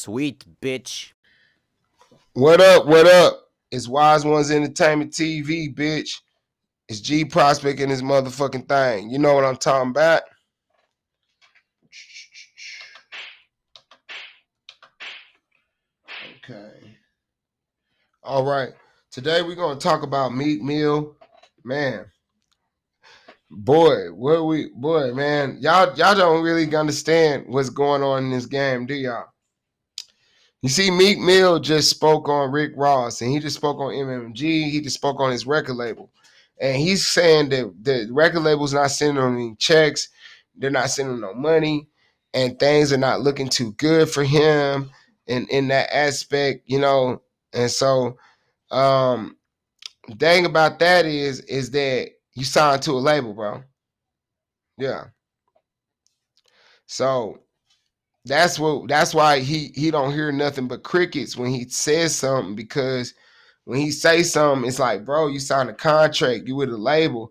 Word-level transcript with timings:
Sweet 0.00 0.46
bitch. 0.62 1.12
What 2.32 2.58
up? 2.58 2.86
What 2.86 3.06
up? 3.06 3.50
It's 3.70 3.86
Wizeonez 3.86 4.50
Entertainment 4.50 5.12
TV, 5.12 5.74
bitch. 5.74 6.22
It's 6.88 7.00
Gee 7.00 7.26
Prospect 7.26 7.80
and 7.80 7.90
his 7.90 8.00
motherfucking 8.00 8.66
thing. 8.66 9.10
You 9.10 9.18
know 9.18 9.34
what 9.34 9.44
I'm 9.44 9.58
talking 9.58 9.90
about? 9.90 10.22
Okay. 16.38 16.96
All 18.22 18.46
right. 18.46 18.70
Today 19.10 19.42
we're 19.42 19.54
gonna 19.54 19.78
talk 19.78 20.02
about 20.02 20.34
Meek 20.34 20.62
Mill, 20.62 21.14
Man, 21.62 22.06
boy, 23.50 24.10
what 24.12 24.46
we 24.46 24.70
boy, 24.74 25.12
man, 25.12 25.58
y'all 25.60 25.94
y'all 25.94 26.14
don't 26.14 26.42
really 26.42 26.74
understand 26.74 27.44
what's 27.48 27.68
going 27.68 28.02
on 28.02 28.24
in 28.24 28.30
this 28.30 28.46
game, 28.46 28.86
do 28.86 28.94
y'all? 28.94 29.29
You 30.62 30.68
see, 30.68 30.90
Meek 30.90 31.18
Mill 31.18 31.58
just 31.58 31.88
spoke 31.88 32.28
on 32.28 32.52
Rick 32.52 32.72
Ross, 32.76 33.20
and 33.22 33.30
he 33.30 33.38
just 33.38 33.56
spoke 33.56 33.78
on 33.78 33.92
MMG. 33.92 34.70
He 34.70 34.80
just 34.82 34.96
spoke 34.96 35.18
on 35.18 35.32
his 35.32 35.46
record 35.46 35.76
label, 35.76 36.10
and 36.60 36.76
he's 36.76 37.08
saying 37.08 37.48
that 37.50 37.72
the 37.82 38.08
record 38.10 38.40
label's 38.40 38.74
not 38.74 38.90
sending 38.90 39.22
him 39.22 39.36
any 39.36 39.54
checks. 39.56 40.08
They're 40.54 40.70
not 40.70 40.90
sending 40.90 41.14
him 41.14 41.20
no 41.22 41.32
money, 41.32 41.88
and 42.34 42.58
things 42.58 42.92
are 42.92 42.98
not 42.98 43.22
looking 43.22 43.48
too 43.48 43.72
good 43.72 44.10
for 44.10 44.22
him 44.22 44.90
in 45.26 45.46
in 45.46 45.68
that 45.68 45.94
aspect, 45.94 46.64
you 46.66 46.78
know. 46.78 47.22
And 47.54 47.70
so, 47.70 48.18
um, 48.70 49.38
thing 50.18 50.44
about 50.44 50.78
that 50.80 51.06
is, 51.06 51.40
is 51.40 51.70
that 51.70 52.10
you 52.34 52.44
signed 52.44 52.82
to 52.82 52.92
a 52.92 53.00
label, 53.00 53.32
bro. 53.32 53.62
Yeah. 54.76 55.04
So 56.86 57.40
that's 58.24 58.58
what 58.58 58.88
that's 58.88 59.14
why 59.14 59.40
he 59.40 59.72
he 59.74 59.90
don't 59.90 60.12
hear 60.12 60.30
nothing 60.30 60.68
but 60.68 60.82
crickets 60.82 61.36
when 61.36 61.50
he 61.50 61.68
says 61.68 62.14
something 62.14 62.54
because 62.54 63.14
when 63.64 63.78
he 63.78 63.90
say 63.90 64.22
something 64.22 64.68
it's 64.68 64.78
like 64.78 65.04
bro 65.04 65.28
you 65.28 65.38
signed 65.38 65.70
a 65.70 65.74
contract 65.74 66.46
you 66.46 66.56
with 66.56 66.70
a 66.70 66.76
label. 66.76 67.30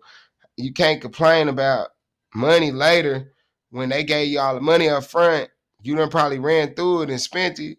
You 0.56 0.72
can't 0.72 1.00
complain 1.00 1.48
about 1.48 1.88
money 2.34 2.70
later 2.70 3.32
when 3.70 3.88
they 3.88 4.04
gave 4.04 4.28
you 4.28 4.40
all 4.40 4.54
the 4.54 4.60
money 4.60 4.88
up 4.88 5.04
front. 5.04 5.48
You 5.82 5.96
done 5.96 6.10
probably 6.10 6.38
ran 6.38 6.74
through 6.74 7.02
it 7.02 7.10
and 7.10 7.20
spent 7.20 7.58
it. 7.58 7.78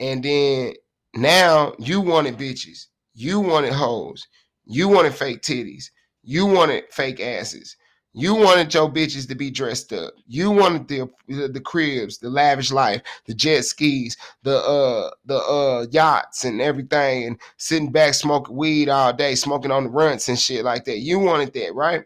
And 0.00 0.22
then 0.22 0.74
now 1.14 1.74
you 1.78 2.00
wanted 2.00 2.36
bitches. 2.36 2.86
You 3.14 3.40
wanted 3.40 3.72
hoes. 3.72 4.26
You 4.66 4.88
wanted 4.88 5.14
fake 5.14 5.40
titties. 5.40 5.86
You 6.22 6.44
wanted 6.44 6.84
fake 6.90 7.20
asses 7.20 7.76
you 8.18 8.34
wanted 8.34 8.74
your 8.74 8.90
bitches 8.90 9.28
to 9.28 9.36
be 9.36 9.48
dressed 9.48 9.92
up. 9.92 10.12
You 10.26 10.50
wanted 10.50 10.88
the 10.88 11.08
the 11.28 11.60
cribs, 11.60 12.18
the 12.18 12.28
lavish 12.28 12.72
life, 12.72 13.00
the 13.26 13.34
jet 13.34 13.64
skis, 13.64 14.16
the 14.42 14.56
uh 14.58 15.10
the 15.24 15.36
uh 15.36 15.86
yachts 15.92 16.44
and 16.44 16.60
everything, 16.60 17.28
and 17.28 17.40
sitting 17.58 17.92
back 17.92 18.14
smoking 18.14 18.56
weed 18.56 18.88
all 18.88 19.12
day, 19.12 19.36
smoking 19.36 19.70
on 19.70 19.84
the 19.84 19.90
runts 19.90 20.28
and 20.28 20.36
shit 20.36 20.64
like 20.64 20.84
that. 20.86 20.98
You 20.98 21.20
wanted 21.20 21.52
that, 21.54 21.76
right? 21.76 22.02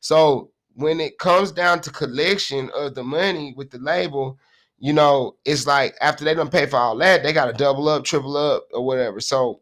So 0.00 0.50
when 0.74 0.98
it 0.98 1.20
comes 1.20 1.52
down 1.52 1.80
to 1.82 1.90
collection 1.90 2.68
of 2.74 2.96
the 2.96 3.04
money 3.04 3.54
with 3.56 3.70
the 3.70 3.78
label, 3.78 4.40
you 4.80 4.92
know, 4.92 5.36
it's 5.44 5.64
like 5.64 5.94
after 6.00 6.24
they 6.24 6.34
don't 6.34 6.50
pay 6.50 6.66
for 6.66 6.76
all 6.76 6.96
that, 6.96 7.22
they 7.22 7.32
gotta 7.32 7.52
double 7.52 7.88
up, 7.88 8.02
triple 8.02 8.36
up, 8.36 8.64
or 8.72 8.84
whatever. 8.84 9.20
So 9.20 9.60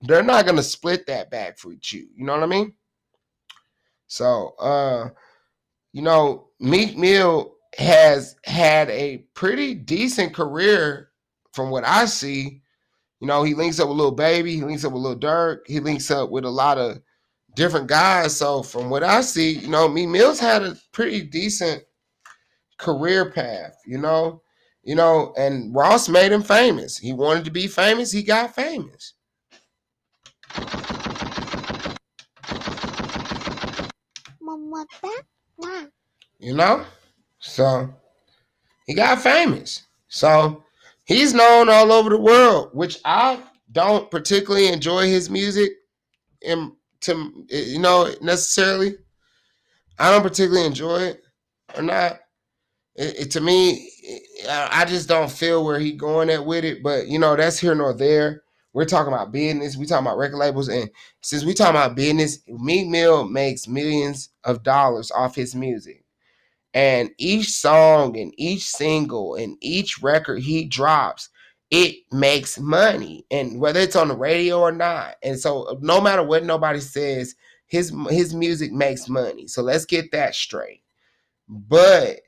they're 0.00 0.22
not 0.22 0.46
gonna 0.46 0.62
split 0.62 1.06
that 1.06 1.30
back 1.30 1.58
for 1.58 1.72
you. 1.72 2.08
You 2.16 2.24
know 2.24 2.32
what 2.32 2.44
I 2.44 2.46
mean? 2.46 2.72
So, 4.08 4.54
uh, 4.58 5.10
you 5.92 6.02
know, 6.02 6.48
Meek 6.58 6.96
Mill 6.96 7.54
has 7.76 8.34
had 8.44 8.90
a 8.90 9.18
pretty 9.34 9.74
decent 9.74 10.34
career 10.34 11.10
from 11.52 11.70
what 11.70 11.84
I 11.84 12.06
see. 12.06 12.62
You 13.20 13.26
know, 13.26 13.42
he 13.42 13.54
links 13.54 13.78
up 13.80 13.88
with 13.88 13.98
Lil 13.98 14.12
Baby, 14.12 14.56
he 14.56 14.62
links 14.62 14.84
up 14.84 14.92
with 14.92 15.02
Lil 15.02 15.18
Durk, 15.18 15.58
he 15.66 15.80
links 15.80 16.10
up 16.10 16.30
with 16.30 16.44
a 16.44 16.50
lot 16.50 16.78
of 16.78 17.00
different 17.54 17.88
guys. 17.88 18.36
So 18.36 18.62
from 18.62 18.90
what 18.90 19.02
I 19.02 19.20
see, 19.20 19.52
you 19.58 19.68
know, 19.68 19.88
Meek 19.88 20.08
Mill's 20.08 20.40
had 20.40 20.62
a 20.62 20.76
pretty 20.92 21.22
decent 21.22 21.82
career 22.78 23.30
path, 23.30 23.76
you 23.86 23.98
know. 23.98 24.42
You 24.84 24.94
know, 24.94 25.34
and 25.36 25.74
Ross 25.74 26.08
made 26.08 26.32
him 26.32 26.42
famous. 26.42 26.96
He 26.96 27.12
wanted 27.12 27.44
to 27.44 27.50
be 27.50 27.66
famous, 27.66 28.10
he 28.10 28.22
got 28.22 28.54
famous. 28.54 29.14
You 36.38 36.54
know? 36.54 36.84
So 37.38 37.92
he 38.86 38.94
got 38.94 39.20
famous. 39.20 39.84
So 40.08 40.64
he's 41.04 41.34
known 41.34 41.68
all 41.68 41.92
over 41.92 42.10
the 42.10 42.18
world, 42.18 42.70
which 42.72 42.98
I 43.04 43.42
don't 43.72 44.10
particularly 44.10 44.68
enjoy 44.68 45.06
his 45.08 45.28
music 45.28 45.72
and 46.46 46.72
to 47.00 47.46
you 47.50 47.78
know 47.78 48.12
necessarily. 48.20 48.96
I 49.98 50.10
don't 50.10 50.22
particularly 50.22 50.66
enjoy 50.66 51.00
it 51.00 51.22
or 51.76 51.82
not. 51.82 52.20
It, 52.94 53.20
it, 53.20 53.30
to 53.32 53.40
me, 53.40 53.90
I 54.48 54.84
just 54.84 55.08
don't 55.08 55.30
feel 55.30 55.64
where 55.64 55.78
he 55.78 55.92
going 55.92 56.30
at 56.30 56.44
with 56.44 56.64
it. 56.64 56.82
But 56.82 57.08
you 57.08 57.18
know, 57.18 57.36
that's 57.36 57.58
here 57.58 57.74
nor 57.74 57.92
there. 57.94 58.42
We're 58.72 58.84
talking 58.84 59.12
about 59.12 59.32
business. 59.32 59.76
We 59.76 59.86
talking 59.86 60.06
about 60.06 60.18
record 60.18 60.36
labels, 60.36 60.68
and 60.68 60.90
since 61.20 61.44
we 61.44 61.54
talking 61.54 61.76
about 61.76 61.96
business, 61.96 62.40
Meek 62.46 62.88
Mill 62.88 63.26
makes 63.26 63.66
millions 63.66 64.30
of 64.44 64.62
dollars 64.62 65.10
off 65.10 65.34
his 65.34 65.54
music, 65.54 66.04
and 66.74 67.10
each 67.18 67.50
song 67.50 68.16
and 68.18 68.32
each 68.36 68.64
single 68.64 69.34
and 69.34 69.56
each 69.60 70.02
record 70.02 70.40
he 70.40 70.64
drops, 70.64 71.30
it 71.70 71.96
makes 72.12 72.58
money, 72.58 73.24
and 73.30 73.58
whether 73.58 73.80
it's 73.80 73.96
on 73.96 74.08
the 74.08 74.16
radio 74.16 74.60
or 74.60 74.72
not. 74.72 75.16
And 75.22 75.38
so, 75.38 75.78
no 75.80 76.00
matter 76.00 76.22
what 76.22 76.44
nobody 76.44 76.80
says, 76.80 77.34
his 77.66 77.92
his 78.10 78.34
music 78.34 78.72
makes 78.72 79.08
money. 79.08 79.46
So 79.46 79.62
let's 79.62 79.84
get 79.84 80.12
that 80.12 80.34
straight. 80.34 80.82
But 81.48 82.20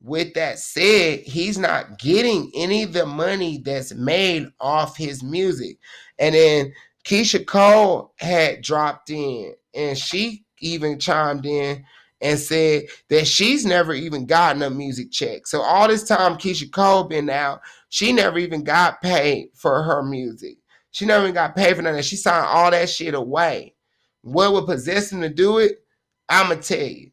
with 0.00 0.34
that 0.34 0.58
said, 0.58 1.20
he's 1.20 1.58
not 1.58 1.98
getting 1.98 2.50
any 2.54 2.82
of 2.84 2.92
the 2.92 3.06
money 3.06 3.58
that's 3.58 3.94
made 3.94 4.48
off 4.60 4.96
his 4.96 5.22
music. 5.22 5.78
And 6.18 6.34
then 6.34 6.72
Keyshia 7.04 7.46
Cole 7.46 8.12
had 8.16 8.62
dropped 8.62 9.10
in 9.10 9.54
and 9.74 9.96
she 9.96 10.44
even 10.60 10.98
chimed 10.98 11.46
in 11.46 11.84
and 12.20 12.38
said 12.38 12.84
that 13.10 13.26
she's 13.26 13.64
never 13.64 13.94
even 13.94 14.26
gotten 14.26 14.62
a 14.62 14.70
music 14.70 15.10
check. 15.10 15.46
So 15.46 15.60
all 15.60 15.88
this 15.88 16.04
time 16.04 16.34
Keyshia 16.34 16.70
Cole 16.72 17.04
been 17.04 17.30
out, 17.30 17.60
she 17.88 18.12
never 18.12 18.38
even 18.38 18.64
got 18.64 19.00
paid 19.00 19.50
for 19.54 19.82
her 19.82 20.02
music. 20.02 20.58
She 20.90 21.06
never 21.06 21.24
even 21.24 21.34
got 21.34 21.56
paid 21.56 21.76
for 21.76 21.82
nothing. 21.82 22.02
She 22.02 22.16
signed 22.16 22.46
all 22.46 22.70
that 22.70 22.88
shit 22.88 23.14
away. 23.14 23.74
What 24.22 24.52
would 24.52 24.66
possess 24.66 25.12
him 25.12 25.20
to 25.20 25.28
do 25.28 25.58
it? 25.58 25.80
I'ma 26.28 26.56
tell 26.56 26.78
you. 26.78 27.10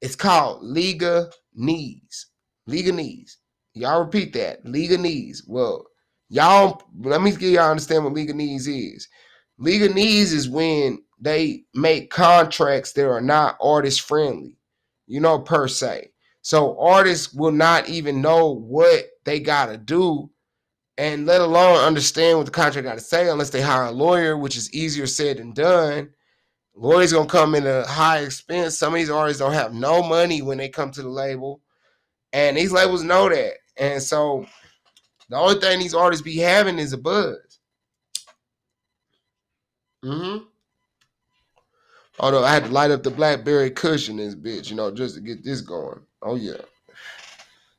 It's 0.00 0.16
called 0.16 0.62
Liga 0.62 1.30
Knees. 1.58 2.28
League 2.66 2.88
of 2.88 2.94
knees. 2.94 3.38
Y'all 3.74 4.04
repeat 4.04 4.32
that. 4.34 4.64
League 4.64 4.92
of 4.92 5.00
knees. 5.00 5.44
Well, 5.46 5.84
y'all, 6.28 6.82
let 7.00 7.20
me 7.20 7.32
get 7.32 7.52
y'all 7.52 7.70
understand 7.70 8.04
what 8.04 8.12
league 8.12 8.30
of 8.30 8.36
knees 8.36 8.66
is. 8.66 9.08
League 9.58 9.82
of 9.82 9.94
knees 9.94 10.32
is 10.32 10.48
when 10.48 10.98
they 11.20 11.64
make 11.74 12.10
contracts 12.10 12.92
that 12.92 13.08
are 13.08 13.20
not 13.20 13.58
artist 13.60 14.02
friendly, 14.02 14.56
you 15.06 15.20
know, 15.20 15.38
per 15.38 15.66
se. 15.68 16.12
So 16.42 16.78
artists 16.78 17.34
will 17.34 17.52
not 17.52 17.88
even 17.88 18.22
know 18.22 18.54
what 18.54 19.06
they 19.24 19.40
gotta 19.40 19.76
do, 19.76 20.30
and 20.96 21.26
let 21.26 21.40
alone 21.40 21.78
understand 21.78 22.38
what 22.38 22.46
the 22.46 22.52
contract 22.52 22.86
gotta 22.86 23.00
say 23.00 23.28
unless 23.28 23.50
they 23.50 23.60
hire 23.60 23.84
a 23.84 23.90
lawyer, 23.90 24.36
which 24.36 24.56
is 24.56 24.72
easier 24.72 25.06
said 25.06 25.38
than 25.38 25.52
done. 25.52 26.10
Lawyers 26.80 27.12
gonna 27.12 27.28
come 27.28 27.56
in 27.56 27.66
a 27.66 27.84
high 27.86 28.20
expense. 28.20 28.78
Some 28.78 28.94
of 28.94 28.98
these 28.98 29.10
artists 29.10 29.40
don't 29.40 29.52
have 29.52 29.74
no 29.74 30.00
money 30.00 30.42
when 30.42 30.58
they 30.58 30.68
come 30.68 30.92
to 30.92 31.02
the 31.02 31.08
label. 31.08 31.60
And 32.32 32.56
these 32.56 32.70
labels 32.70 33.02
know 33.02 33.28
that. 33.28 33.54
And 33.76 34.00
so 34.00 34.46
the 35.28 35.36
only 35.36 35.60
thing 35.60 35.80
these 35.80 35.94
artists 35.94 36.22
be 36.22 36.36
having 36.36 36.78
is 36.78 36.92
a 36.92 36.98
buzz. 36.98 37.58
Mm-hmm. 40.04 40.44
Although 42.20 42.44
I 42.44 42.52
had 42.52 42.66
to 42.66 42.70
light 42.70 42.92
up 42.92 43.02
the 43.02 43.10
Blackberry 43.10 43.72
cushion 43.72 44.16
this 44.16 44.36
bitch, 44.36 44.70
you 44.70 44.76
know, 44.76 44.92
just 44.92 45.16
to 45.16 45.20
get 45.20 45.42
this 45.42 45.60
going. 45.60 46.00
Oh 46.22 46.36
yeah. 46.36 46.60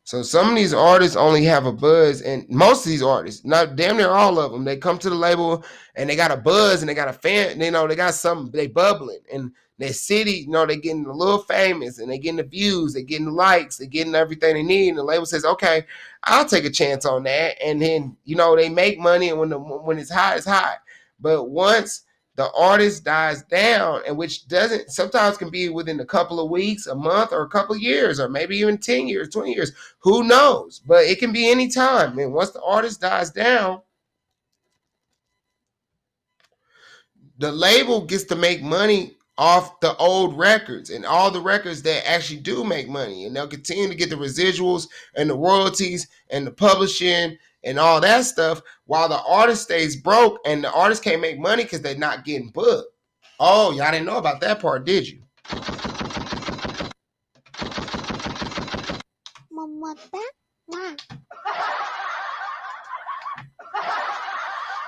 So 0.09 0.23
some 0.23 0.49
of 0.49 0.55
these 0.55 0.73
artists 0.73 1.15
only 1.15 1.43
have 1.43 1.67
a 1.67 1.71
buzz, 1.71 2.23
and 2.23 2.49
most 2.49 2.83
of 2.83 2.89
these 2.89 3.03
artists, 3.03 3.45
not 3.45 3.75
damn 3.75 3.95
near 3.95 4.09
all 4.09 4.39
of 4.39 4.51
them, 4.51 4.65
they 4.65 4.75
come 4.75 4.97
to 4.97 5.07
the 5.07 5.15
label 5.15 5.63
and 5.93 6.09
they 6.09 6.15
got 6.15 6.31
a 6.31 6.35
buzz 6.35 6.81
and 6.81 6.89
they 6.89 6.95
got 6.95 7.09
a 7.09 7.13
fan, 7.13 7.61
you 7.61 7.69
know, 7.69 7.87
they 7.87 7.95
got 7.95 8.15
something, 8.15 8.49
they 8.51 8.65
bubbling, 8.65 9.19
and 9.31 9.51
their 9.77 9.93
city, 9.93 10.31
you 10.31 10.49
know, 10.49 10.65
they 10.65 10.77
getting 10.77 11.05
a 11.05 11.13
little 11.13 11.43
famous 11.43 11.99
and 11.99 12.09
they 12.09 12.17
getting 12.17 12.37
the 12.37 12.43
views, 12.43 12.95
they 12.95 13.03
getting 13.03 13.27
the 13.27 13.31
likes, 13.31 13.77
they 13.77 13.85
getting 13.85 14.15
everything 14.15 14.55
they 14.55 14.63
need. 14.63 14.89
And 14.89 14.97
the 14.97 15.03
label 15.03 15.27
says, 15.27 15.45
okay, 15.45 15.85
I'll 16.23 16.43
take 16.43 16.65
a 16.65 16.71
chance 16.71 17.05
on 17.05 17.21
that. 17.25 17.61
And 17.63 17.79
then, 17.79 18.17
you 18.25 18.35
know, 18.35 18.55
they 18.55 18.67
make 18.67 18.97
money 18.97 19.29
and 19.29 19.37
when 19.37 19.49
the 19.49 19.59
when 19.59 19.99
it's 19.99 20.11
high, 20.11 20.37
it's 20.37 20.45
high. 20.47 20.77
But 21.19 21.51
once 21.51 22.01
the 22.39 22.49
artist 22.53 23.03
dies 23.03 23.43
down, 23.43 24.01
and 24.07 24.17
which 24.17 24.47
doesn't 24.47 24.89
sometimes 24.89 25.35
can 25.35 25.49
be 25.49 25.67
within 25.67 25.99
a 25.99 26.05
couple 26.05 26.39
of 26.39 26.49
weeks, 26.49 26.87
a 26.87 26.95
month, 26.95 27.33
or 27.33 27.41
a 27.41 27.49
couple 27.49 27.75
of 27.75 27.81
years, 27.81 28.17
or 28.17 28.29
maybe 28.29 28.55
even 28.55 28.77
10 28.77 29.09
years, 29.09 29.27
20 29.27 29.53
years. 29.53 29.73
Who 29.99 30.23
knows? 30.23 30.79
But 30.79 31.03
it 31.03 31.19
can 31.19 31.33
be 31.33 31.51
any 31.51 31.67
time. 31.67 32.17
And 32.17 32.31
once 32.31 32.51
the 32.51 32.61
artist 32.61 33.01
dies 33.01 33.29
down, 33.29 33.81
the 37.39 37.51
label 37.51 38.05
gets 38.05 38.23
to 38.23 38.37
make 38.37 38.61
money 38.61 39.17
off 39.39 39.79
the 39.79 39.95
old 39.95 40.37
records 40.37 40.89
and 40.89 41.05
all 41.05 41.31
the 41.31 41.39
records 41.39 41.81
that 41.81 42.05
actually 42.05 42.41
do 42.41 42.65
make 42.65 42.89
money 42.89 43.23
and 43.23 43.33
they'll 43.33 43.47
continue 43.47 43.87
to 43.87 43.95
get 43.95 44.09
the 44.09 44.15
residuals 44.15 44.89
and 45.15 45.29
the 45.29 45.33
royalties 45.33 46.09
and 46.29 46.45
the 46.45 46.51
publishing 46.51 47.37
and 47.63 47.79
all 47.79 48.01
that 48.01 48.25
stuff 48.25 48.61
while 48.85 49.07
the 49.07 49.21
artist 49.21 49.63
stays 49.63 49.95
broke 49.95 50.39
and 50.43 50.61
the 50.61 50.71
artist 50.73 51.01
can't 51.01 51.21
make 51.21 51.39
money 51.39 51.63
because 51.63 51.81
they're 51.81 51.95
not 51.95 52.25
getting 52.25 52.49
booked. 52.49 52.93
Oh 53.39 53.71
y'all 53.71 53.91
didn't 53.91 54.07
know 54.07 54.17
about 54.17 54.41
that 54.41 54.59
part 54.59 54.85
did 54.85 55.07
you? 55.07 55.21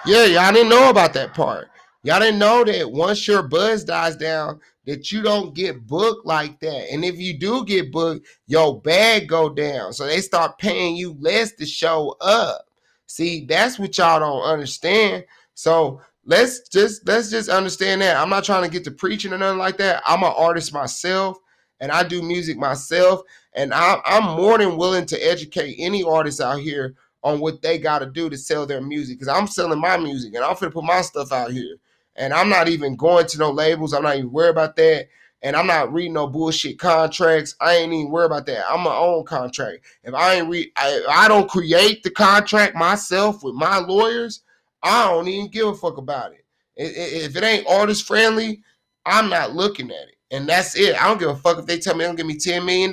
Yeah 0.06 0.26
y'all 0.26 0.52
didn't 0.52 0.68
know 0.68 0.90
about 0.90 1.14
that 1.14 1.34
part 1.34 1.71
Y'all 2.04 2.20
didn't 2.20 2.40
know 2.40 2.64
that 2.64 2.92
once 2.92 3.28
your 3.28 3.44
buzz 3.44 3.84
dies 3.84 4.16
down, 4.16 4.60
that 4.86 5.12
you 5.12 5.22
don't 5.22 5.54
get 5.54 5.86
booked 5.86 6.26
like 6.26 6.60
that. 6.60 6.92
And 6.92 7.06
if 7.06 7.18
you 7.18 7.38
do 7.38 7.64
get 7.64 7.92
booked, 7.92 8.26
your 8.48 8.82
bag 8.82 9.28
go 9.28 9.50
down. 9.50 9.94
So 9.94 10.08
they 10.08 10.22
start 10.22 10.58
paying 10.58 10.96
you 10.96 11.16
less 11.20 11.54
to 11.54 11.66
show 11.66 12.16
up. 12.20 12.66
See, 13.06 13.46
that's 13.46 13.78
what 13.78 13.98
y'all 13.98 14.20
don't 14.20 14.42
understand. 14.42 15.26
So 15.54 16.02
let's 16.26 16.68
just 16.70 17.08
let's 17.08 17.30
just 17.30 17.50
understand 17.50 18.02
that. 18.02 18.18
I'm 18.18 18.30
not 18.30 18.44
trying 18.44 18.64
to 18.64 18.70
get 18.70 18.84
to 18.86 18.92
preaching 18.92 19.34
or 19.34 19.38
nothing 19.38 19.60
like 19.60 19.78
that. 19.78 20.02
I'm 20.06 20.24
an 20.24 20.34
artist 20.36 20.74
myself 20.74 21.38
and 21.80 21.92
I 21.92 22.04
do 22.04 22.24
music 22.24 22.58
myself. 22.58 23.22
And 23.54 23.74
I, 23.74 24.02
I'm 24.06 24.38
more 24.38 24.58
than 24.58 24.78
willing 24.78 25.06
to 25.08 25.18
educate 25.18 25.76
any 25.78 26.04
artist 26.04 26.42
out 26.42 26.62
here 26.62 26.96
on 27.24 27.40
what 27.40 27.62
they 27.62 27.78
got 27.78 28.00
to 28.00 28.06
do 28.06 28.30
to 28.30 28.38
sell 28.38 28.66
their 28.66 28.82
music. 28.82 29.20
Because 29.20 29.28
I'm 29.28 29.46
selling 29.46 29.80
my 29.80 29.98
music 29.98 30.34
and 30.34 30.44
I'm 30.44 30.56
gonna 30.56 30.72
put 30.72 30.84
my 30.84 31.02
stuff 31.02 31.32
out 31.32 31.52
here. 31.52 31.76
And 32.22 32.36
I'm 32.36 32.50
not 32.50 32.70
even 32.70 32.96
going 32.96 33.26
to 33.26 33.40
no 33.40 33.50
labels. 33.50 33.94
I'm 33.94 34.04
not 34.04 34.16
even 34.16 34.32
worried 34.32 34.52
about 34.52 34.76
that. 34.76 35.08
And 35.42 35.56
I'm 35.56 35.66
not 35.66 35.92
reading 35.92 36.14
no 36.14 36.28
bullshit 36.28 36.78
contracts. 36.78 37.56
I 37.60 37.78
ain't 37.78 37.92
even 37.92 38.12
worried 38.12 38.28
about 38.28 38.46
that. 38.46 38.64
I'm 38.72 38.82
my 38.82 38.96
own 38.96 39.26
contract. 39.26 39.80
If 40.04 40.14
I 40.14 40.36
ain't 40.36 40.48
read, 40.48 40.70
I, 40.78 41.04
I 41.10 41.28
don't 41.28 41.50
create 41.50 42.04
the 42.04 42.12
contract 42.12 42.76
myself 42.76 43.44
with 43.44 43.56
my 43.56 43.80
lawyers. 43.80 44.44
I 44.84 45.10
don't 45.10 45.28
even 45.28 45.50
give 45.50 45.70
a 45.70 45.74
fuck 45.74 45.98
about 45.98 46.34
it. 46.34 46.46
If 46.76 47.36
it 47.36 47.44
ain't 47.44 47.66
artist 47.68 48.06
friendly, 48.06 48.62
I'm 49.04 49.28
not 49.28 49.56
looking 49.56 49.90
at 49.90 50.08
it. 50.08 50.18
And 50.30 50.48
that's 50.48 50.76
it. 50.76 51.02
I 51.02 51.08
don't 51.08 51.20
give 51.20 51.30
a 51.30 51.36
fuck 51.36 51.58
if 51.58 51.66
they 51.66 51.80
tell 51.80 51.96
me 51.96 52.04
they 52.04 52.06
don't 52.06 52.18
give 52.18 52.28
me 52.28 52.38
$10 52.38 52.64
million. 52.64 52.92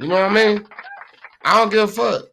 You 0.00 0.08
know 0.08 0.14
what 0.14 0.30
I 0.30 0.34
mean? 0.34 0.66
I 1.44 1.58
don't 1.58 1.70
give 1.70 1.90
a 1.90 1.92
fuck. 1.92 2.31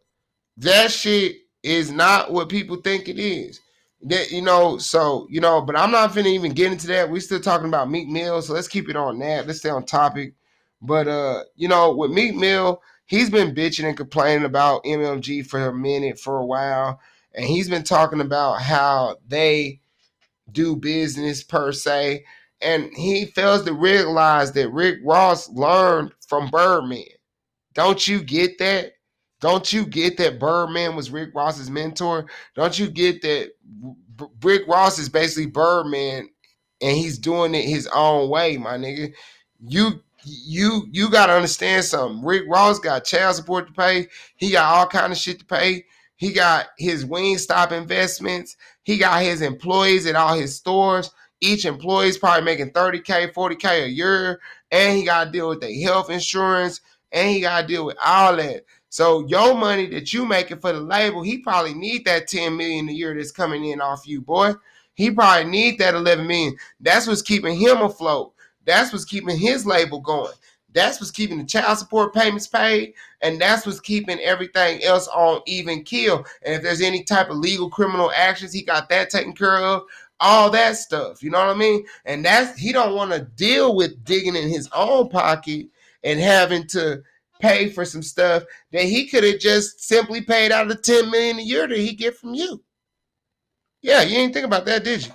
That 0.59 0.91
shit 0.91 1.38
is 1.63 1.89
not 1.89 2.33
what 2.33 2.50
people 2.50 2.75
think 2.77 3.07
it 3.07 3.17
is. 3.17 3.61
That 4.03 4.31
you 4.31 4.41
know, 4.41 4.77
so 4.77 5.25
you 5.29 5.39
know, 5.39 5.61
but 5.61 5.77
I'm 5.77 5.91
not 5.91 6.11
finna 6.11 6.27
even 6.27 6.51
get 6.53 6.71
into 6.71 6.88
that. 6.88 7.09
We're 7.09 7.21
still 7.21 7.39
talking 7.39 7.67
about 7.67 7.89
Meek 7.89 8.07
Mill, 8.07 8.41
so 8.41 8.53
let's 8.53 8.67
keep 8.67 8.89
it 8.89 8.95
on 8.95 9.19
that. 9.19 9.47
Let's 9.47 9.59
stay 9.59 9.69
on 9.69 9.85
topic. 9.85 10.33
But 10.81 11.07
uh, 11.07 11.44
you 11.56 11.67
know, 11.69 11.95
with 11.95 12.11
Meek 12.11 12.35
Mill, 12.35 12.81
he's 13.06 13.29
been 13.29 13.56
bitching 13.56 13.85
and 13.88 13.97
complaining 13.97 14.45
about 14.45 14.83
MMG 14.83 15.45
for 15.45 15.67
a 15.67 15.73
minute, 15.73 16.19
for 16.19 16.38
a 16.39 16.45
while, 16.45 17.00
and 17.33 17.45
he's 17.45 17.69
been 17.69 17.83
talking 17.83 18.21
about 18.21 18.62
how 18.62 19.17
they 19.27 19.79
do 20.51 20.75
business 20.75 21.44
per 21.44 21.71
se, 21.71 22.25
and 22.62 22.89
he 22.95 23.25
fails 23.27 23.63
to 23.63 23.73
realize 23.73 24.51
that 24.53 24.71
Rick 24.71 25.00
Ross 25.03 25.50
learned 25.50 26.12
from 26.27 26.50
Birdman. 26.50 27.05
Don't 27.73 28.05
you 28.07 28.21
get 28.21 28.57
that? 28.59 28.94
Don't 29.39 29.71
you 29.71 29.86
get 29.86 30.18
that 30.18 30.39
Birdman 30.39 30.95
was 30.95 31.12
Rick 31.12 31.31
Ross's 31.33 31.69
mentor? 31.69 32.25
Don't 32.56 32.77
you 32.77 32.89
get 32.89 33.21
that 33.21 33.51
Rick 34.44 34.63
Ross 34.68 35.00
is 35.00 35.09
basically 35.09 35.45
Birdman 35.45 36.30
and 36.81 36.97
he's 36.97 37.18
doing 37.18 37.56
it 37.56 37.63
his 37.63 37.88
own 37.88 38.30
way, 38.30 38.57
my 38.57 38.77
nigga? 38.77 39.13
You 39.62 40.01
you 40.24 40.88
you 40.91 41.09
gotta 41.09 41.33
understand 41.33 41.86
something. 41.86 42.24
Rick 42.25 42.44
Ross 42.50 42.80
got 42.80 43.06
child 43.06 43.36
support 43.36 43.68
to 43.68 43.74
pay. 43.74 44.07
He 44.36 44.51
got 44.51 44.74
all 44.74 44.88
kind 44.88 45.12
of 45.13 45.18
shit 45.18 45.39
to 45.39 45.45
pay. 45.45 45.86
He 46.19 46.33
got 46.33 46.68
his 46.77 47.06
Wingstop 47.06 47.71
investments. 47.71 48.57
He 48.83 48.97
got 48.97 49.21
his 49.21 49.41
employees 49.41 50.06
at 50.06 50.18
all 50.18 50.36
his 50.36 50.53
stores. 50.53 51.12
Each 51.39 51.63
employee 51.63 52.09
is 52.09 52.18
probably 52.18 52.44
making 52.44 52.71
30K, 52.71 53.31
40K 53.33 53.86
a 53.86 53.89
year. 53.89 54.41
And 54.69 54.97
he 54.97 55.06
got 55.06 55.25
to 55.25 55.31
deal 55.31 55.47
with 55.47 55.62
their 55.62 55.74
health 55.81 56.09
insurance. 56.09 56.81
And 57.13 57.30
he 57.30 57.39
got 57.39 57.62
to 57.62 57.68
deal 57.68 57.86
with 57.86 57.95
all 58.03 58.36
that. 58.36 58.65
So 58.89 59.25
your 59.27 59.56
money 59.56 59.86
that 59.88 60.12
you 60.13 60.25
making 60.25 60.59
for 60.59 60.74
the 60.74 60.80
label, 60.80 61.21
he 61.21 61.38
probably 61.38 61.74
need 61.74 62.06
that 62.06 62.27
10 62.27 62.57
million 62.57 62.89
a 62.89 62.91
year 62.91 63.15
that's 63.15 63.31
coming 63.31 63.65
in 63.65 63.81
off 63.81 64.07
you, 64.07 64.21
boy. 64.21 64.53
He 64.95 65.12
probably 65.12 65.50
need 65.50 65.80
that 65.80 65.94
11 65.94 66.27
million. 66.27 66.57
That's 66.80 67.07
what's 67.07 67.21
keeping 67.21 67.57
him 67.57 67.77
afloat. 67.77 68.33
That's 68.65 68.91
what's 68.91 69.06
keeping 69.06 69.38
his 69.38 69.65
label 69.65 70.01
going. 70.01 70.33
That's 70.74 71.00
what's 71.00 71.12
keeping 71.12 71.38
the 71.38 71.45
child 71.45 71.77
support 71.77 72.13
payments 72.13 72.47
paid, 72.47 72.94
and 73.21 73.41
that's 73.41 73.65
what's 73.65 73.80
keeping 73.80 74.19
everything 74.19 74.83
else 74.83 75.07
on 75.07 75.41
even 75.47 75.83
kill. 75.83 76.25
And 76.44 76.53
if 76.53 76.62
there's 76.62 76.81
any 76.81 77.03
type 77.03 77.30
of 77.30 77.38
legal 77.38 77.69
criminal 77.69 78.12
actions, 78.15 78.53
he 78.53 78.62
got 78.62 78.89
that 78.89 79.09
taken 79.09 79.33
care 79.33 79.57
of. 79.57 79.83
All 80.19 80.50
that 80.51 80.75
stuff, 80.75 81.24
you 81.24 81.30
know 81.30 81.39
what 81.39 81.56
I 81.56 81.57
mean? 81.57 81.86
And 82.03 82.25
that's 82.25 82.59
he 82.59 82.74
don't 82.74 82.94
want 82.94 83.12
to 83.12 83.21
deal 83.21 83.74
with 83.74 84.03
digging 84.03 84.36
in 84.36 84.50
his 84.50 84.69
own 84.75 85.09
pocket 85.09 85.68
and 86.03 86.19
having 86.19 86.67
to 86.67 87.01
pay 87.39 87.69
for 87.69 87.86
some 87.86 88.03
stuff 88.03 88.43
that 88.72 88.84
he 88.84 89.08
could 89.08 89.24
have 89.24 89.39
just 89.39 89.81
simply 89.81 90.22
paid 90.22 90.51
out 90.51 90.63
of 90.63 90.69
the 90.69 90.75
10 90.75 91.10
million 91.10 91.39
a 91.39 91.41
year 91.41 91.67
that 91.67 91.77
he 91.77 91.93
get 91.93 92.15
from 92.15 92.34
you. 92.34 92.62
Yeah, 93.81 94.01
you 94.01 94.15
didn't 94.15 94.34
think 94.34 94.46
about 94.46 94.65
that, 94.65 94.84
did 94.84 95.05
you? 95.05 95.12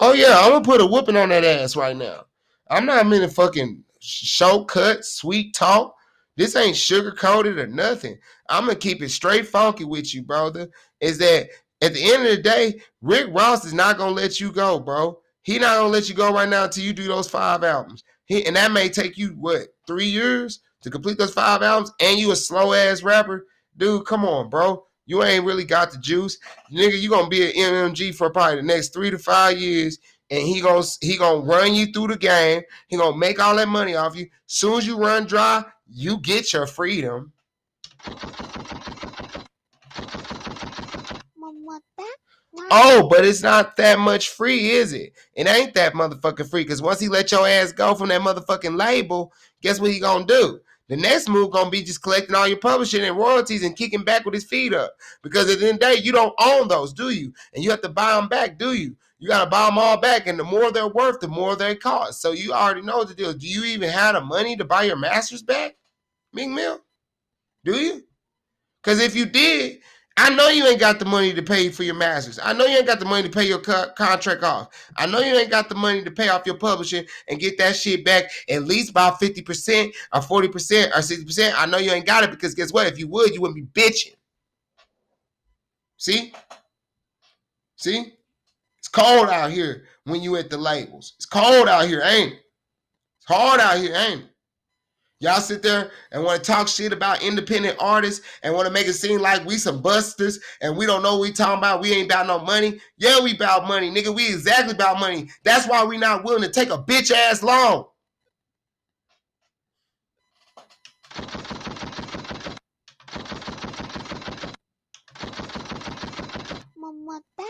Oh 0.00 0.12
yeah, 0.12 0.38
I'm 0.38 0.52
gonna 0.52 0.64
put 0.64 0.80
a 0.80 0.86
whooping 0.86 1.16
on 1.16 1.30
that 1.30 1.44
ass 1.44 1.74
right 1.74 1.96
now. 1.96 2.26
I'm 2.70 2.86
not 2.86 3.06
meaning 3.06 3.30
fucking 3.30 3.82
show 4.00 4.64
cut, 4.64 5.04
sweet 5.04 5.54
talk. 5.54 5.94
This 6.36 6.54
ain't 6.54 6.76
sugar 6.76 7.12
coated 7.12 7.58
or 7.58 7.66
nothing. 7.66 8.18
I'm 8.48 8.66
gonna 8.66 8.76
keep 8.76 9.02
it 9.02 9.08
straight 9.08 9.48
funky 9.48 9.84
with 9.84 10.14
you, 10.14 10.22
brother. 10.22 10.68
Is 11.00 11.18
that 11.18 11.48
at 11.80 11.94
the 11.94 12.12
end 12.12 12.26
of 12.26 12.36
the 12.36 12.42
day, 12.42 12.80
Rick 13.00 13.28
Ross 13.32 13.64
is 13.64 13.74
not 13.74 13.98
gonna 13.98 14.12
let 14.12 14.38
you 14.40 14.52
go, 14.52 14.78
bro. 14.78 15.18
He 15.46 15.60
not 15.60 15.76
gonna 15.76 15.90
let 15.90 16.08
you 16.08 16.14
go 16.16 16.32
right 16.32 16.48
now 16.48 16.64
until 16.64 16.82
you 16.82 16.92
do 16.92 17.06
those 17.06 17.30
five 17.30 17.62
albums. 17.62 18.02
He, 18.24 18.44
and 18.46 18.56
that 18.56 18.72
may 18.72 18.88
take 18.88 19.16
you 19.16 19.28
what 19.38 19.68
three 19.86 20.06
years 20.06 20.58
to 20.82 20.90
complete 20.90 21.18
those 21.18 21.32
five 21.32 21.62
albums, 21.62 21.92
and 22.00 22.18
you 22.18 22.32
a 22.32 22.36
slow 22.36 22.72
ass 22.72 23.04
rapper, 23.04 23.46
dude. 23.76 24.06
Come 24.06 24.24
on, 24.24 24.50
bro. 24.50 24.84
You 25.06 25.22
ain't 25.22 25.44
really 25.44 25.62
got 25.62 25.92
the 25.92 25.98
juice, 25.98 26.36
nigga. 26.72 27.00
You 27.00 27.08
gonna 27.08 27.28
be 27.28 27.44
an 27.44 27.52
MMG 27.52 28.12
for 28.16 28.28
probably 28.28 28.56
the 28.56 28.62
next 28.62 28.92
three 28.92 29.08
to 29.08 29.18
five 29.18 29.56
years, 29.56 30.00
and 30.32 30.42
he 30.42 30.60
gonna 30.60 30.82
he 31.00 31.16
gonna 31.16 31.38
run 31.38 31.74
you 31.74 31.92
through 31.92 32.08
the 32.08 32.16
game. 32.16 32.62
He 32.88 32.96
gonna 32.96 33.16
make 33.16 33.38
all 33.38 33.54
that 33.54 33.68
money 33.68 33.94
off 33.94 34.16
you. 34.16 34.26
Soon 34.46 34.78
as 34.78 34.86
you 34.88 34.98
run 34.98 35.26
dry, 35.26 35.64
you 35.88 36.18
get 36.18 36.52
your 36.52 36.66
freedom. 36.66 37.32
Oh, 42.70 43.08
but 43.08 43.24
it's 43.24 43.42
not 43.42 43.76
that 43.76 43.98
much 43.98 44.30
free, 44.30 44.70
is 44.70 44.92
it? 44.92 45.12
It 45.34 45.46
ain't 45.46 45.74
that 45.74 45.94
motherfucking 45.94 46.50
free. 46.50 46.64
Cause 46.64 46.82
once 46.82 47.00
he 47.00 47.08
let 47.08 47.30
your 47.32 47.46
ass 47.46 47.72
go 47.72 47.94
from 47.94 48.08
that 48.08 48.20
motherfucking 48.20 48.76
label, 48.76 49.32
guess 49.62 49.80
what 49.80 49.90
he 49.90 50.00
gonna 50.00 50.24
do? 50.24 50.60
The 50.88 50.96
next 50.96 51.28
move 51.28 51.50
gonna 51.50 51.70
be 51.70 51.82
just 51.82 52.02
collecting 52.02 52.34
all 52.34 52.46
your 52.46 52.58
publishing 52.58 53.02
and 53.02 53.16
royalties 53.16 53.64
and 53.64 53.76
kicking 53.76 54.04
back 54.04 54.24
with 54.24 54.34
his 54.34 54.44
feet 54.44 54.72
up. 54.72 54.94
Because 55.22 55.50
at 55.50 55.58
the 55.58 55.68
end 55.68 55.82
of 55.82 55.88
the 55.90 55.96
day, 55.96 56.02
you 56.02 56.12
don't 56.12 56.34
own 56.40 56.68
those, 56.68 56.92
do 56.92 57.10
you? 57.10 57.32
And 57.54 57.64
you 57.64 57.70
have 57.70 57.82
to 57.82 57.88
buy 57.88 58.14
them 58.14 58.28
back, 58.28 58.58
do 58.58 58.72
you? 58.72 58.96
You 59.18 59.28
gotta 59.28 59.50
buy 59.50 59.66
them 59.66 59.78
all 59.78 59.96
back, 59.96 60.26
and 60.26 60.38
the 60.38 60.44
more 60.44 60.70
they're 60.70 60.86
worth, 60.86 61.20
the 61.20 61.28
more 61.28 61.56
they 61.56 61.74
cost. 61.74 62.20
So 62.20 62.32
you 62.32 62.52
already 62.52 62.82
know 62.82 63.02
the 63.02 63.14
deal. 63.14 63.32
Do 63.32 63.48
you 63.48 63.64
even 63.64 63.88
have 63.88 64.14
the 64.14 64.20
money 64.20 64.56
to 64.56 64.64
buy 64.64 64.82
your 64.82 64.96
masters 64.96 65.42
back, 65.42 65.76
Meek 66.32 66.50
Mill? 66.50 66.80
Do 67.64 67.80
you? 67.80 68.04
Because 68.82 69.00
if 69.00 69.16
you 69.16 69.26
did, 69.26 69.80
I 70.18 70.30
know 70.34 70.48
you 70.48 70.66
ain't 70.66 70.80
got 70.80 70.98
the 70.98 71.04
money 71.04 71.34
to 71.34 71.42
pay 71.42 71.68
for 71.68 71.82
your 71.82 71.94
masters. 71.94 72.38
I 72.42 72.54
know 72.54 72.64
you 72.64 72.78
ain't 72.78 72.86
got 72.86 73.00
the 73.00 73.04
money 73.04 73.28
to 73.28 73.34
pay 73.34 73.46
your 73.46 73.58
co- 73.58 73.90
contract 73.96 74.42
off. 74.42 74.68
I 74.96 75.04
know 75.06 75.20
you 75.20 75.34
ain't 75.34 75.50
got 75.50 75.68
the 75.68 75.74
money 75.74 76.02
to 76.02 76.10
pay 76.10 76.28
off 76.28 76.46
your 76.46 76.56
publishing 76.56 77.04
and 77.28 77.38
get 77.38 77.58
that 77.58 77.76
shit 77.76 78.02
back 78.02 78.30
at 78.48 78.64
least 78.64 78.94
by 78.94 79.10
50% 79.10 79.92
or 80.14 80.20
40% 80.20 80.88
or 80.88 81.00
60%. 81.00 81.52
I 81.54 81.66
know 81.66 81.76
you 81.76 81.90
ain't 81.90 82.06
got 82.06 82.24
it 82.24 82.30
because 82.30 82.54
guess 82.54 82.72
what? 82.72 82.86
If 82.86 82.98
you 82.98 83.08
would, 83.08 83.34
you 83.34 83.42
wouldn't 83.42 83.74
be 83.74 83.80
bitching. 83.80 84.14
See? 85.98 86.32
See? 87.76 88.14
It's 88.78 88.88
cold 88.88 89.28
out 89.28 89.50
here 89.50 89.84
when 90.04 90.22
you 90.22 90.36
at 90.36 90.48
the 90.48 90.56
labels. 90.56 91.12
It's 91.16 91.26
cold 91.26 91.68
out 91.68 91.86
here, 91.88 92.00
ain't 92.02 92.32
it? 92.32 92.40
It's 93.18 93.26
hard 93.26 93.60
out 93.60 93.76
here, 93.76 93.94
ain't 93.94 94.22
it? 94.22 94.30
Y'all 95.20 95.40
sit 95.40 95.62
there 95.62 95.90
and 96.12 96.22
want 96.22 96.44
to 96.44 96.52
talk 96.52 96.68
shit 96.68 96.92
about 96.92 97.22
independent 97.22 97.74
artists 97.80 98.24
and 98.42 98.52
want 98.52 98.66
to 98.66 98.72
make 98.72 98.86
it 98.86 98.92
seem 98.92 99.18
like 99.18 99.42
we 99.46 99.56
some 99.56 99.80
busters 99.80 100.38
and 100.60 100.76
we 100.76 100.84
don't 100.84 101.02
know 101.02 101.18
we 101.18 101.32
talking 101.32 101.56
about. 101.56 101.80
We 101.80 101.92
ain't 101.92 102.10
about 102.12 102.26
no 102.26 102.38
money. 102.40 102.78
Yeah, 102.98 103.22
we 103.22 103.34
about 103.34 103.66
money, 103.66 103.90
nigga. 103.90 104.14
We 104.14 104.28
exactly 104.28 104.74
about 104.74 105.00
money. 105.00 105.30
That's 105.42 105.66
why 105.66 105.82
we 105.84 105.96
not 105.96 106.22
willing 106.22 106.42
to 106.42 106.50
take 106.50 106.68
a 106.68 106.76
bitch 106.76 107.10
ass 107.10 107.42
loan. 107.42 107.86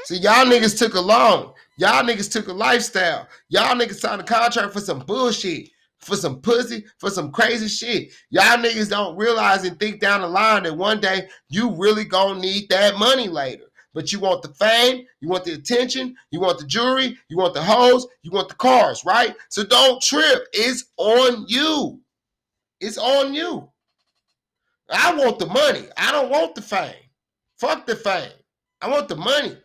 See, 0.04 0.18
y'all 0.18 0.46
niggas 0.46 0.78
took 0.78 0.94
a 0.94 1.00
loan. 1.00 1.52
Y'all 1.78 2.04
niggas 2.04 2.30
took 2.30 2.46
a 2.46 2.52
lifestyle. 2.52 3.26
Y'all 3.48 3.74
niggas 3.74 3.96
signed 3.96 4.20
a 4.20 4.24
contract 4.24 4.72
for 4.72 4.80
some 4.80 5.00
bullshit 5.00 5.70
for 6.00 6.16
some 6.16 6.40
pussy, 6.40 6.84
for 6.98 7.10
some 7.10 7.32
crazy 7.32 7.68
shit. 7.68 8.12
Y'all 8.30 8.58
niggas 8.58 8.90
don't 8.90 9.16
realize 9.16 9.64
and 9.64 9.78
think 9.78 10.00
down 10.00 10.20
the 10.20 10.28
line 10.28 10.62
that 10.64 10.76
one 10.76 11.00
day 11.00 11.28
you 11.48 11.70
really 11.74 12.04
gonna 12.04 12.40
need 12.40 12.68
that 12.68 12.98
money 12.98 13.28
later. 13.28 13.64
But 13.94 14.12
you 14.12 14.20
want 14.20 14.42
the 14.42 14.50
fame, 14.50 15.06
you 15.20 15.28
want 15.28 15.44
the 15.44 15.54
attention, 15.54 16.14
you 16.30 16.38
want 16.38 16.58
the 16.58 16.66
jewelry, 16.66 17.16
you 17.28 17.38
want 17.38 17.54
the 17.54 17.62
hoes, 17.62 18.06
you 18.22 18.30
want 18.30 18.50
the 18.50 18.54
cars, 18.54 19.02
right? 19.06 19.34
So 19.48 19.64
don't 19.64 20.02
trip. 20.02 20.46
It's 20.52 20.84
on 20.98 21.46
you. 21.48 22.00
It's 22.78 22.98
on 22.98 23.32
you. 23.32 23.70
I 24.90 25.14
want 25.14 25.38
the 25.38 25.46
money. 25.46 25.88
I 25.96 26.12
don't 26.12 26.30
want 26.30 26.54
the 26.54 26.62
fame. 26.62 26.92
Fuck 27.56 27.86
the 27.86 27.96
fame. 27.96 28.30
I 28.82 28.90
want 28.90 29.08
the 29.08 29.16
money. 29.16 29.56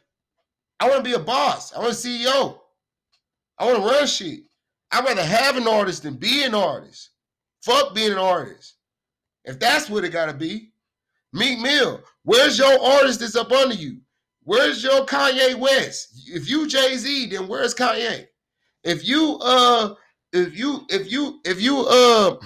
I 0.79 0.85
want 0.89 1.03
to 1.03 1.09
be 1.09 1.13
a 1.13 1.19
boss. 1.19 1.73
I 1.73 1.79
want 1.79 1.91
a 1.91 1.95
CEO. 1.95 2.57
I 3.59 3.65
want 3.65 3.77
to 3.77 3.83
run 3.83 4.07
shit. 4.07 4.43
I'd 4.91 5.05
rather 5.05 5.23
have 5.23 5.57
an 5.57 5.67
artist 5.67 6.03
than 6.03 6.15
be 6.15 6.43
an 6.43 6.53
artist. 6.53 7.11
Fuck 7.63 7.95
being 7.95 8.11
an 8.11 8.17
artist. 8.17 8.75
If 9.45 9.59
that's 9.59 9.89
what 9.89 10.03
it 10.03 10.09
gotta 10.09 10.33
be. 10.33 10.71
Meek 11.33 11.59
Mill, 11.59 12.01
where's 12.23 12.57
your 12.57 12.83
artist 12.83 13.21
that's 13.21 13.35
up 13.35 13.51
under 13.51 13.75
you? 13.75 13.99
Where's 14.43 14.83
your 14.83 15.05
Kanye 15.05 15.55
West? 15.55 16.27
If 16.27 16.49
you 16.49 16.67
Jay-Z, 16.67 17.27
then 17.27 17.47
where's 17.47 17.73
Kanye? 17.73 18.27
If 18.83 19.07
you 19.07 19.37
uh 19.41 19.93
if 20.33 20.57
you 20.57 20.85
if 20.89 21.11
you 21.11 21.39
if 21.45 21.61
you 21.61 21.85
uh 21.87 22.37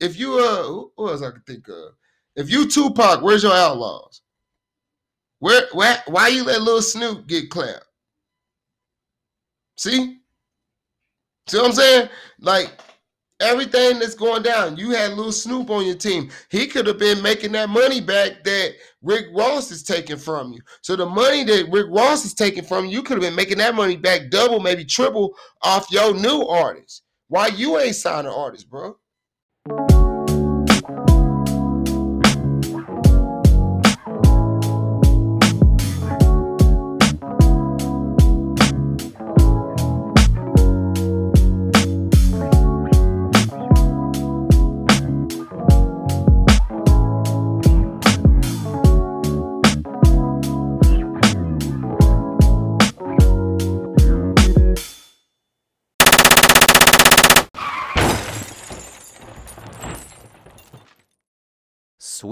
if 0.00 0.18
you 0.18 0.38
uh 0.38 0.62
who 0.96 1.08
else 1.08 1.22
I 1.22 1.30
could 1.30 1.46
think 1.46 1.68
of? 1.68 1.92
If 2.34 2.50
you 2.50 2.68
Tupac, 2.68 3.22
where's 3.22 3.42
your 3.42 3.54
outlaws? 3.54 4.20
Where 5.38 5.66
why 5.72 5.98
why 6.06 6.28
you 6.28 6.44
let 6.44 6.62
Lil 6.62 6.82
Snupe 6.82 7.26
get 7.26 7.50
clapped? 7.50 7.84
See? 9.78 10.18
See 11.48 11.58
what 11.58 11.66
I'm 11.66 11.72
saying? 11.72 12.08
Like 12.40 12.72
everything 13.40 13.98
that's 13.98 14.14
going 14.14 14.42
down. 14.42 14.76
You 14.76 14.90
had 14.90 15.12
Lil 15.12 15.30
Snupe 15.32 15.70
on 15.70 15.86
your 15.86 15.94
team. 15.94 16.30
He 16.50 16.66
could 16.66 16.86
have 16.86 16.98
been 16.98 17.22
making 17.22 17.52
that 17.52 17.68
money 17.68 18.00
back 18.00 18.42
that 18.44 18.74
Rick 19.02 19.26
Ross 19.34 19.70
is 19.70 19.82
taking 19.82 20.16
from 20.16 20.52
you. 20.52 20.60
So 20.82 20.96
the 20.96 21.06
money 21.06 21.44
that 21.44 21.70
Rick 21.70 21.86
Ross 21.90 22.24
is 22.24 22.34
taking 22.34 22.64
from 22.64 22.86
you, 22.86 22.92
you 22.92 23.02
could 23.02 23.22
have 23.22 23.22
been 23.22 23.36
making 23.36 23.58
that 23.58 23.74
money 23.74 23.96
back 23.96 24.30
double, 24.30 24.60
maybe 24.60 24.84
triple 24.84 25.34
off 25.62 25.90
your 25.90 26.14
new 26.14 26.42
artist. 26.46 27.02
Why 27.28 27.48
you 27.48 27.78
ain't 27.78 27.96
signing 27.96 28.32
artists, 28.32 28.66
bro? 28.66 28.96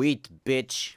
Sweet 0.05 0.29
bitch. 0.45 0.93